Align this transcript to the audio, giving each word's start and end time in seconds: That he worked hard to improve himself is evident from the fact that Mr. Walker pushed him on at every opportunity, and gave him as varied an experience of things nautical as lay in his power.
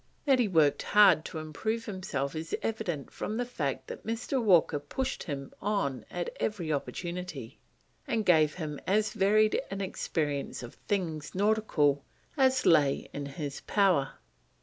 That 0.25 0.39
he 0.39 0.47
worked 0.47 0.81
hard 0.81 1.23
to 1.25 1.37
improve 1.37 1.85
himself 1.85 2.35
is 2.35 2.57
evident 2.63 3.11
from 3.11 3.37
the 3.37 3.45
fact 3.45 3.85
that 3.87 4.03
Mr. 4.03 4.41
Walker 4.43 4.79
pushed 4.79 5.21
him 5.21 5.53
on 5.61 6.07
at 6.09 6.35
every 6.39 6.73
opportunity, 6.73 7.59
and 8.07 8.25
gave 8.25 8.55
him 8.55 8.79
as 8.87 9.13
varied 9.13 9.61
an 9.69 9.79
experience 9.79 10.63
of 10.63 10.73
things 10.73 11.35
nautical 11.35 12.03
as 12.35 12.65
lay 12.65 13.09
in 13.13 13.27
his 13.27 13.61
power. 13.67 14.13